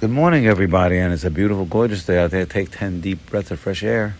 Good 0.00 0.10
morning, 0.10 0.46
everybody, 0.46 0.96
and 0.98 1.12
it's 1.12 1.24
a 1.24 1.30
beautiful, 1.30 1.64
gorgeous 1.64 2.06
day 2.06 2.18
out 2.18 2.30
there. 2.30 2.46
Take 2.46 2.70
10 2.70 3.00
deep 3.00 3.26
breaths 3.26 3.50
of 3.50 3.58
fresh 3.58 3.82
air, 3.82 4.14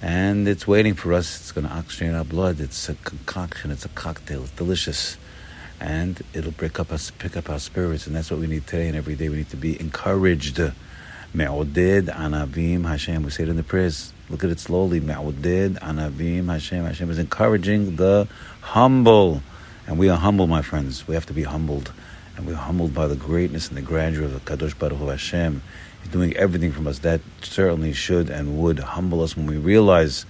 and 0.00 0.46
it's 0.46 0.64
waiting 0.64 0.94
for 0.94 1.12
us. 1.12 1.40
It's 1.40 1.50
going 1.50 1.66
to 1.66 1.74
oxygenate 1.74 2.16
our 2.16 2.22
blood. 2.22 2.60
It's 2.60 2.88
a 2.88 2.94
concoction, 2.94 3.72
it's 3.72 3.84
a 3.84 3.88
cocktail, 3.88 4.44
it's 4.44 4.52
delicious, 4.52 5.16
and 5.80 6.22
it'll 6.34 6.52
break 6.52 6.78
up 6.78 6.92
us, 6.92 7.10
pick 7.10 7.36
up 7.36 7.50
our 7.50 7.58
spirits, 7.58 8.06
and 8.06 8.14
that's 8.14 8.30
what 8.30 8.38
we 8.38 8.46
need 8.46 8.68
today 8.68 8.86
and 8.86 8.96
every 8.96 9.16
day. 9.16 9.28
We 9.28 9.38
need 9.38 9.50
to 9.50 9.56
be 9.56 9.80
encouraged. 9.80 10.60
Me'oded 11.34 12.06
anavim 12.06 12.86
Hashem. 12.86 13.24
We 13.24 13.30
say 13.30 13.42
it 13.42 13.48
in 13.48 13.56
the 13.56 13.64
prayers. 13.64 14.12
Look 14.30 14.44
at 14.44 14.50
it 14.50 14.60
slowly. 14.60 15.00
Me'oded 15.00 15.80
anavim 15.80 16.46
Hashem. 16.46 16.84
Hashem 16.84 17.10
is 17.10 17.18
encouraging 17.18 17.96
the 17.96 18.28
humble. 18.60 19.42
And 19.88 19.98
we 19.98 20.10
are 20.10 20.16
humble, 20.16 20.46
my 20.46 20.62
friends. 20.62 21.08
We 21.08 21.14
have 21.14 21.26
to 21.26 21.32
be 21.32 21.42
humbled 21.42 21.92
and 22.38 22.46
we're 22.46 22.54
humbled 22.54 22.94
by 22.94 23.08
the 23.08 23.16
greatness 23.16 23.66
and 23.66 23.76
the 23.76 23.82
grandeur 23.82 24.24
of 24.24 24.32
the 24.32 24.38
Kadosh 24.38 24.78
Baruch 24.78 24.96
Hu 24.98 25.08
Hashem. 25.08 25.60
He's 26.02 26.12
doing 26.12 26.36
everything 26.36 26.70
from 26.70 26.86
us. 26.86 27.00
That 27.00 27.20
certainly 27.42 27.92
should 27.92 28.30
and 28.30 28.62
would 28.62 28.78
humble 28.78 29.22
us 29.22 29.36
when 29.36 29.46
we 29.46 29.56
realize 29.56 30.24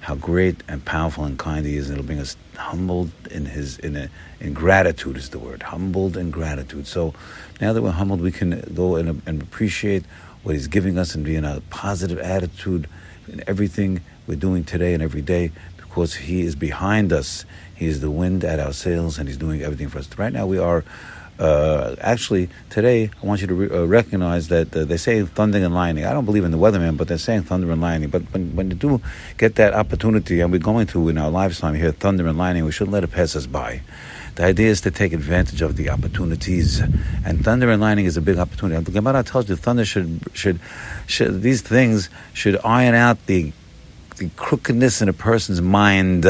how 0.00 0.16
great 0.16 0.56
and 0.66 0.84
powerful 0.84 1.24
and 1.24 1.38
kind 1.38 1.64
He 1.64 1.76
is, 1.76 1.88
and 1.88 1.98
it'll 1.98 2.06
bring 2.06 2.18
us 2.18 2.36
humbled 2.56 3.12
in 3.30 3.46
His 3.46 3.78
in 3.78 3.94
a, 3.94 4.10
in 4.40 4.54
gratitude 4.54 5.16
is 5.16 5.30
the 5.30 5.38
word 5.38 5.62
humbled 5.62 6.16
in 6.16 6.32
gratitude. 6.32 6.88
So 6.88 7.14
now 7.60 7.72
that 7.72 7.80
we're 7.80 7.92
humbled, 7.92 8.22
we 8.22 8.32
can 8.32 8.60
go 8.74 8.96
and, 8.96 9.22
and 9.24 9.40
appreciate 9.40 10.04
what 10.42 10.56
He's 10.56 10.66
giving 10.66 10.98
us 10.98 11.14
and 11.14 11.24
be 11.24 11.36
in 11.36 11.44
a 11.44 11.62
positive 11.70 12.18
attitude 12.18 12.88
in 13.28 13.44
everything 13.46 14.00
we're 14.26 14.34
doing 14.34 14.64
today 14.64 14.94
and 14.94 15.02
every 15.02 15.22
day 15.22 15.52
because 15.76 16.16
He 16.16 16.40
is 16.40 16.56
behind 16.56 17.12
us. 17.12 17.44
He 17.72 17.86
is 17.86 18.00
the 18.00 18.10
wind 18.10 18.42
at 18.42 18.58
our 18.58 18.72
sails, 18.72 19.16
and 19.16 19.28
He's 19.28 19.38
doing 19.38 19.62
everything 19.62 19.88
for 19.88 20.00
us. 20.00 20.08
Right 20.18 20.32
now, 20.32 20.46
we 20.46 20.58
are 20.58 20.82
uh, 21.38 21.96
actually, 22.00 22.48
today 22.70 23.10
I 23.22 23.26
want 23.26 23.42
you 23.42 23.46
to 23.48 23.54
re- 23.54 23.70
uh, 23.70 23.84
recognize 23.84 24.48
that 24.48 24.74
uh, 24.74 24.84
they 24.84 24.96
say 24.96 25.22
thunder 25.22 25.58
and 25.58 25.74
lightning. 25.74 26.04
I 26.04 26.12
don't 26.12 26.24
believe 26.24 26.44
in 26.44 26.50
the 26.50 26.58
weatherman, 26.58 26.96
but 26.96 27.08
they're 27.08 27.18
saying 27.18 27.42
thunder 27.42 27.70
and 27.70 27.80
lightning. 27.80 28.08
But 28.08 28.22
when, 28.32 28.56
when 28.56 28.70
you 28.70 28.76
do 28.76 29.00
get 29.36 29.56
that 29.56 29.74
opportunity, 29.74 30.40
and 30.40 30.50
we're 30.50 30.58
going 30.58 30.86
to 30.88 31.08
in 31.08 31.18
our 31.18 31.30
lifetime 31.30 31.74
hear 31.74 31.92
thunder 31.92 32.26
and 32.26 32.38
lightning, 32.38 32.64
we 32.64 32.72
shouldn't 32.72 32.92
let 32.92 33.04
it 33.04 33.12
pass 33.12 33.36
us 33.36 33.46
by. 33.46 33.82
The 34.36 34.44
idea 34.44 34.68
is 34.68 34.80
to 34.82 34.90
take 34.90 35.12
advantage 35.12 35.62
of 35.62 35.76
the 35.76 35.90
opportunities, 35.90 36.80
and 36.80 37.44
thunder 37.44 37.70
and 37.70 37.80
lightning 37.80 38.06
is 38.06 38.16
a 38.16 38.22
big 38.22 38.38
opportunity. 38.38 38.82
The 38.82 38.90
Gemara 38.90 39.22
tells 39.22 39.48
you 39.48 39.56
thunder 39.56 39.84
should, 39.84 40.20
should, 40.32 40.58
should 41.06 41.42
these 41.42 41.60
things 41.62 42.08
should 42.32 42.58
iron 42.64 42.94
out 42.94 43.24
the 43.26 43.52
the 44.16 44.30
crookedness 44.36 45.02
in 45.02 45.08
a 45.10 45.12
person's 45.12 45.60
mind. 45.60 46.24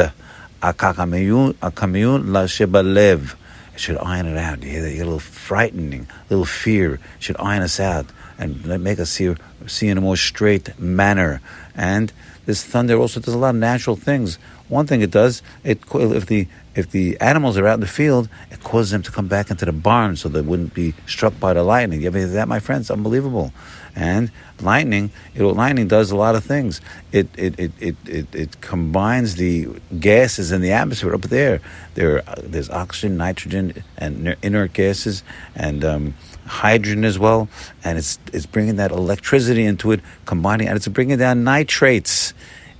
Akakamiyun 0.61 1.55
la 1.61 2.43
shebalev 2.43 3.35
should 3.79 3.97
iron 3.97 4.25
it 4.25 4.37
out. 4.37 4.63
You 4.63 4.71
get 4.71 5.01
a 5.01 5.05
little 5.05 5.19
frightening, 5.19 6.07
a 6.09 6.29
little 6.29 6.45
fear. 6.45 6.99
should 7.19 7.37
iron 7.39 7.61
us 7.63 7.79
out 7.79 8.05
and 8.37 8.65
make 8.83 8.99
us 8.99 9.09
see, 9.09 9.35
see 9.65 9.87
in 9.87 9.97
a 9.97 10.01
more 10.01 10.17
straight 10.17 10.77
manner. 10.79 11.41
And 11.75 12.11
this 12.45 12.63
thunder 12.63 12.97
also 12.97 13.19
does 13.19 13.33
a 13.33 13.37
lot 13.37 13.49
of 13.49 13.55
natural 13.55 13.95
things. 13.95 14.39
One 14.69 14.85
thing 14.87 15.01
it 15.01 15.11
does, 15.11 15.41
it 15.63 15.79
if 15.93 16.25
the 16.25 16.47
if 16.75 16.91
the 16.91 17.19
animals 17.19 17.57
are 17.57 17.65
out 17.65 17.75
in 17.75 17.79
the 17.79 17.87
field, 17.87 18.29
it 18.51 18.63
causes 18.63 18.91
them 18.91 19.01
to 19.01 19.11
come 19.11 19.27
back 19.27 19.49
into 19.49 19.65
the 19.65 19.71
barn 19.71 20.15
so 20.15 20.29
they 20.29 20.41
wouldn't 20.41 20.75
be 20.75 20.93
struck 21.07 21.39
by 21.39 21.53
the 21.53 21.63
lightning. 21.63 22.01
You 22.01 22.07
ever 22.07 22.19
hear 22.19 22.27
that, 22.27 22.47
my 22.47 22.59
friends? 22.59 22.91
Unbelievable. 22.91 23.51
And 23.95 24.29
lightning, 24.61 25.09
it, 25.33 25.41
lightning 25.41 25.87
does 25.87 26.11
a 26.11 26.15
lot 26.15 26.35
of 26.35 26.43
things. 26.43 26.81
It 27.11 27.27
it, 27.35 27.59
it, 27.59 27.71
it, 27.79 27.95
it, 28.05 28.35
it 28.35 28.61
combines 28.61 29.35
the 29.35 29.69
gases 29.99 30.51
in 30.51 30.61
the 30.61 30.71
atmosphere 30.71 31.15
up 31.15 31.21
there. 31.21 31.61
There 31.95 32.21
there's 32.43 32.69
oxygen, 32.69 33.17
nitrogen, 33.17 33.83
and 33.97 34.35
inert 34.43 34.73
gases, 34.73 35.23
and 35.55 35.83
um, 35.83 36.13
hydrogen 36.45 37.05
as 37.05 37.17
well. 37.17 37.49
And 37.83 37.97
it's 37.97 38.19
it's 38.33 38.45
bringing 38.45 38.77
that 38.77 38.91
electricity 38.91 39.65
into 39.65 39.91
it, 39.91 40.01
combining, 40.25 40.67
and 40.67 40.75
it's 40.75 40.87
bringing 40.87 41.17
down 41.17 41.43
nitrates 41.43 42.33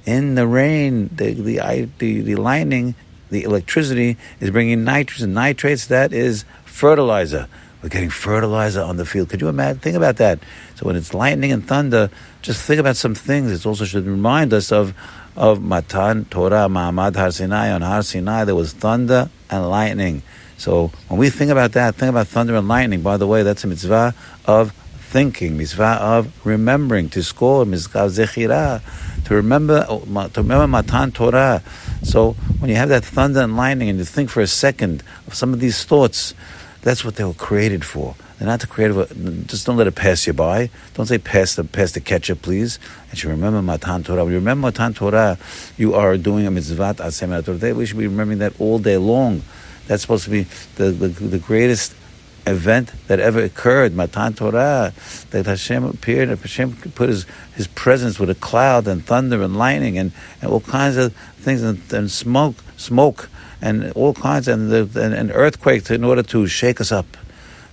in 0.08 0.36
the 0.36 0.48
rain, 0.48 1.10
the 1.14 1.34
the 1.34 1.90
the, 2.00 2.22
the 2.22 2.36
lightning, 2.36 2.96
the 3.30 3.44
electricity 3.44 4.18
is 4.40 4.50
bringing 4.50 4.84
nitrates 4.84 5.22
and 5.22 5.34
nitrates. 5.34 5.88
That 5.88 6.14
is 6.14 6.46
fertilizer. 6.66 7.48
We're 7.84 7.90
getting 7.90 8.10
fertilizer 8.10 8.82
on 8.82 8.98
the 8.98 9.06
field. 9.06 9.30
Could 9.30 9.42
you 9.42 9.50
imagine? 9.50 9.80
Think 9.80 9.98
about 9.98 10.18
that. 10.18 10.40
So 10.76 10.88
when 10.88 10.96
it's 10.96 11.14
lightning 11.14 11.52
and 11.52 11.68
thunder, 11.68 12.10
just 12.42 12.66
think 12.66 12.80
about 12.80 12.96
some 12.96 13.14
things. 13.14 13.52
It 13.52 13.66
also 13.68 13.86
should 13.86 14.06
remind 14.06 14.54
us 14.54 14.72
of 14.72 14.96
of 15.36 15.62
Matan 15.62 16.26
Torah 16.26 16.68
Ma'amad 16.68 17.16
Har 17.16 17.32
Sinai. 17.32 17.72
On 17.72 17.82
Har 17.82 18.02
Sinai, 18.02 18.46
there 18.46 18.56
was 18.56 18.74
thunder 18.74 19.30
and 19.50 19.70
lightning. 19.70 20.24
So 20.58 20.88
when 21.10 21.20
we 21.20 21.30
think 21.30 21.52
about 21.52 21.74
that, 21.74 21.96
think 21.96 22.10
about 22.10 22.28
thunder 22.28 22.56
and 22.56 22.68
lightning. 22.68 23.02
By 23.02 23.18
the 23.18 23.28
way, 23.28 23.44
that's 23.44 23.64
a 23.64 23.68
mitzvah 23.68 24.16
of 24.46 24.74
thinking, 25.08 25.58
mitzvah 25.58 25.98
of 26.02 26.46
remembering, 26.46 27.10
to 27.10 27.24
score, 27.24 27.66
mitzvah 27.66 28.08
zechira, 28.08 28.82
to 29.26 29.36
remember, 29.36 29.86
oh, 29.88 30.00
to 30.34 30.42
remember 30.42 30.68
Matan 30.68 31.12
Torah. 31.12 31.64
So 32.04 32.34
when 32.60 32.70
you 32.70 32.76
have 32.76 32.90
that 32.90 33.06
thunder 33.06 33.42
and 33.42 33.56
lightning 33.56 33.90
and 33.90 34.00
you 34.00 34.06
think 34.06 34.30
for 34.30 34.42
a 34.42 34.48
second 34.48 35.04
of 35.26 35.34
some 35.34 35.54
of 35.54 35.60
these 35.60 35.86
thoughts, 35.86 36.34
that's 36.82 37.06
what 37.06 37.16
they 37.16 37.24
were 37.24 37.34
created 37.34 37.86
for. 37.86 38.16
They're 38.38 38.48
not 38.48 38.60
to 38.62 38.68
create. 38.68 38.92
Uh, 38.92 39.06
just 39.48 39.66
don't 39.66 39.78
let 39.78 39.88
it 39.88 39.96
pass 39.96 40.28
you 40.28 40.34
by. 40.34 40.70
Don't 40.94 41.08
say 41.08 41.18
pass 41.18 41.56
the 41.56 41.64
pass 41.64 41.94
the 41.94 42.02
ketchup, 42.02 42.44
please. 42.44 42.78
And 43.10 43.22
you 43.22 43.30
remember 43.30 43.62
Matan 43.62 44.04
Torah. 44.04 44.24
When 44.24 44.34
you 44.34 44.40
remember 44.40 44.68
Matan 44.68 44.94
Torah, 44.94 45.40
you 45.78 45.96
are 45.96 46.18
doing 46.18 46.46
a 46.46 46.52
mitzvah 46.52 46.96
asem 47.00 47.44
Torah. 47.44 47.74
We 47.74 47.86
should 47.88 47.98
be 47.98 48.08
remembering 48.08 48.40
that 48.40 48.54
all 48.60 48.78
day 48.78 48.98
long. 48.98 49.42
That's 49.88 50.04
supposed 50.04 50.26
to 50.26 50.30
be 50.30 50.44
the, 50.76 50.92
the, 50.92 51.08
the 51.08 51.40
greatest 51.40 51.96
event 52.50 52.92
that 53.08 53.20
ever 53.20 53.42
occurred, 53.42 53.94
Matan 53.94 54.34
Torah, 54.34 54.94
that 55.32 55.46
Hashem 55.46 55.84
appeared, 55.84 56.30
and 56.30 56.40
Hashem 56.40 56.76
put 56.76 57.10
his, 57.10 57.26
his 57.56 57.68
presence 57.68 58.20
with 58.20 58.30
a 58.30 58.36
cloud 58.36 58.88
and 58.88 59.06
thunder 59.06 59.42
and 59.42 59.58
lightning 59.58 59.98
and, 59.98 60.12
and 60.42 60.52
all 60.52 60.62
kinds 60.62 60.98
of 60.98 61.14
things 61.38 61.64
and, 61.64 61.82
and 61.94 62.12
smoke, 62.12 62.56
smoke 62.78 63.30
and 63.62 63.92
all 63.94 64.14
kinds 64.14 64.48
and, 64.48 64.70
the, 64.72 64.82
and, 65.02 65.14
and 65.14 65.32
earthquake 65.32 65.90
in 65.90 66.04
order 66.04 66.24
to 66.24 66.48
shake 66.48 66.82
us 66.82 66.92
up. 66.92 67.18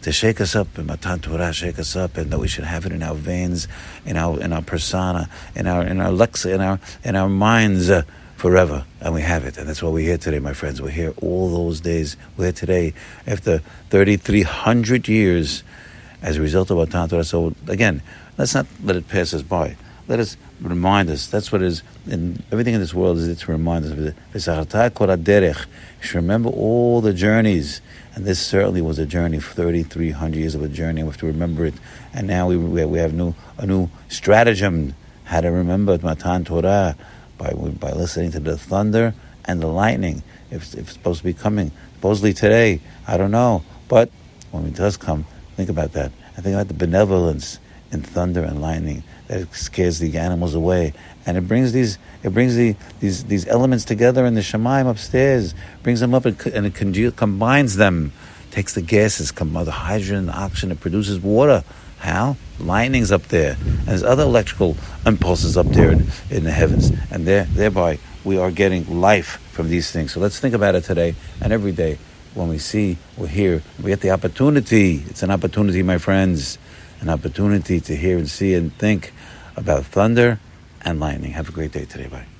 To 0.02 0.12
shake 0.12 0.38
us 0.38 0.54
up, 0.54 0.76
and 0.76 0.86
Matan 0.86 1.20
Torah 1.20 1.50
shake 1.54 1.78
us 1.78 1.96
up, 1.96 2.18
and 2.18 2.30
that 2.30 2.38
we 2.38 2.46
should 2.46 2.64
have 2.64 2.84
it 2.84 2.92
in 2.92 3.02
our 3.02 3.14
veins, 3.14 3.68
in 4.04 4.18
our 4.18 4.38
in 4.38 4.52
our 4.52 4.60
persona, 4.60 5.30
in 5.54 5.66
our 5.66 5.82
in 5.82 5.98
our 5.98 6.10
lexa, 6.10 6.54
in 6.54 6.60
our 6.60 6.78
in 7.04 7.16
our 7.16 7.30
minds. 7.30 7.88
Uh, 7.88 8.02
forever, 8.44 8.84
and 9.00 9.14
we 9.14 9.22
have 9.22 9.46
it. 9.46 9.56
And 9.56 9.66
that's 9.66 9.82
why 9.82 9.88
we're 9.88 10.04
here 10.04 10.18
today, 10.18 10.38
my 10.38 10.52
friends. 10.52 10.82
We're 10.82 10.90
here 10.90 11.14
all 11.22 11.48
those 11.48 11.80
days. 11.80 12.18
We're 12.36 12.44
here 12.44 12.52
today 12.52 12.92
after 13.26 13.60
3,300 13.88 15.08
years 15.08 15.62
as 16.20 16.36
a 16.36 16.42
result 16.42 16.70
of 16.70 16.76
our 16.76 16.84
Torah. 16.84 17.24
So, 17.24 17.54
again, 17.68 18.02
let's 18.36 18.54
not 18.54 18.66
let 18.82 18.96
it 18.96 19.08
pass 19.08 19.32
us 19.32 19.40
by. 19.40 19.78
Let 20.08 20.20
us 20.20 20.36
remind 20.60 21.08
us. 21.08 21.26
That's 21.26 21.50
what 21.52 21.62
is 21.62 21.82
in 22.06 22.42
everything 22.52 22.74
in 22.74 22.80
this 22.80 22.92
world 22.92 23.16
is 23.16 23.40
to 23.40 23.50
remind 23.50 23.86
us 23.86 23.92
of 23.92 23.98
it. 23.98 24.14
Should 26.02 26.14
remember 26.14 26.50
all 26.50 27.00
the 27.00 27.14
journeys. 27.14 27.80
And 28.14 28.26
this 28.26 28.46
certainly 28.46 28.82
was 28.82 28.98
a 28.98 29.06
journey, 29.06 29.40
3,300 29.40 30.38
years 30.38 30.54
of 30.54 30.62
a 30.62 30.68
journey. 30.68 31.02
We 31.02 31.08
have 31.08 31.16
to 31.20 31.26
remember 31.26 31.64
it. 31.64 31.74
And 32.12 32.26
now 32.26 32.48
we, 32.48 32.58
we 32.58 32.98
have 32.98 33.14
new, 33.14 33.34
a 33.56 33.64
new 33.66 33.88
stratagem 34.10 34.94
how 35.24 35.40
to 35.40 35.50
remember 35.50 35.98
Matan 36.02 36.44
Torah 36.44 36.94
by, 37.38 37.52
by 37.52 37.92
listening 37.92 38.32
to 38.32 38.40
the 38.40 38.56
thunder 38.56 39.14
and 39.44 39.60
the 39.60 39.66
lightning. 39.66 40.22
If, 40.50 40.74
if 40.74 40.80
it's 40.80 40.92
supposed 40.92 41.18
to 41.18 41.24
be 41.24 41.34
coming, 41.34 41.72
supposedly 41.96 42.32
today, 42.32 42.80
I 43.06 43.16
don't 43.16 43.30
know. 43.30 43.64
But 43.88 44.10
when 44.50 44.66
it 44.66 44.74
does 44.74 44.96
come, 44.96 45.26
think 45.56 45.68
about 45.68 45.92
that. 45.92 46.12
I 46.36 46.40
think 46.40 46.54
about 46.54 46.68
the 46.68 46.74
benevolence 46.74 47.58
in 47.92 48.02
thunder 48.02 48.42
and 48.42 48.60
lightning 48.60 49.04
that 49.28 49.54
scares 49.54 49.98
the 49.98 50.18
animals 50.18 50.54
away, 50.54 50.92
and 51.24 51.36
it 51.38 51.48
brings 51.48 51.72
these 51.72 51.98
it 52.22 52.34
brings 52.34 52.56
the, 52.56 52.76
these 53.00 53.24
these 53.24 53.46
elements 53.46 53.84
together 53.84 54.26
in 54.26 54.34
the 54.34 54.40
shemaim 54.40 54.88
upstairs, 54.88 55.54
brings 55.82 56.00
them 56.00 56.12
up 56.12 56.26
and, 56.26 56.46
and 56.48 56.66
it 56.66 57.16
combines 57.16 57.76
them, 57.76 58.12
takes 58.50 58.74
the 58.74 58.82
gases, 58.82 59.32
the 59.32 59.70
hydrogen, 59.70 60.26
the 60.26 60.32
oxygen, 60.32 60.72
it 60.72 60.80
produces 60.80 61.18
water. 61.20 61.64
How? 62.04 62.36
Lightning's 62.60 63.10
up 63.10 63.22
there, 63.28 63.56
and 63.58 63.88
there's 63.88 64.02
other 64.02 64.24
electrical 64.24 64.76
impulses 65.06 65.56
up 65.56 65.64
there 65.68 65.90
in, 65.90 66.06
in 66.30 66.44
the 66.44 66.50
heavens, 66.50 66.92
and 67.10 67.26
there, 67.26 67.44
thereby 67.44 67.98
we 68.24 68.36
are 68.36 68.50
getting 68.50 69.00
life 69.00 69.40
from 69.52 69.70
these 69.70 69.90
things. 69.90 70.12
So 70.12 70.20
let's 70.20 70.38
think 70.38 70.54
about 70.54 70.74
it 70.74 70.84
today 70.84 71.14
and 71.40 71.50
every 71.50 71.72
day 71.72 71.98
when 72.34 72.48
we 72.48 72.58
see 72.58 72.98
or 73.18 73.26
hear, 73.26 73.62
we 73.82 73.90
get 73.90 74.02
the 74.02 74.10
opportunity. 74.10 75.02
It's 75.06 75.22
an 75.22 75.30
opportunity, 75.30 75.82
my 75.82 75.96
friends, 75.96 76.58
an 77.00 77.08
opportunity 77.08 77.80
to 77.80 77.96
hear 77.96 78.18
and 78.18 78.28
see 78.28 78.52
and 78.52 78.70
think 78.74 79.14
about 79.56 79.86
thunder 79.86 80.40
and 80.82 81.00
lightning. 81.00 81.32
Have 81.32 81.48
a 81.48 81.52
great 81.52 81.72
day 81.72 81.86
today. 81.86 82.08
Bye. 82.08 82.33